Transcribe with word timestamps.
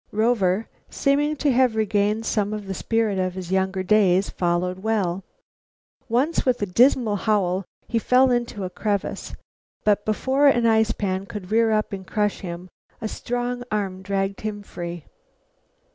Rover, 0.11 0.67
seeming 0.89 1.35
to 1.35 1.51
have 1.51 1.75
regained 1.75 2.25
some 2.25 2.53
of 2.53 2.65
the 2.65 2.73
spirit 2.73 3.19
of 3.19 3.35
his 3.35 3.51
younger 3.51 3.83
days, 3.83 4.31
followed 4.31 4.79
well. 4.79 5.23
Once, 6.09 6.43
with 6.43 6.59
a 6.63 6.65
dismal 6.65 7.15
howl, 7.15 7.65
he 7.87 7.99
fell 7.99 8.31
into 8.31 8.63
a 8.63 8.71
crevice, 8.71 9.35
but 9.83 10.03
before 10.03 10.47
an 10.47 10.65
ice 10.65 10.91
pan 10.91 11.27
could 11.27 11.51
rear 11.51 11.69
up 11.69 11.93
and 11.93 12.07
crush 12.07 12.39
him, 12.39 12.67
a 12.99 13.07
strong 13.07 13.63
arm 13.69 14.01
dragged 14.01 14.41
him 14.41 14.63
free. 14.63 15.05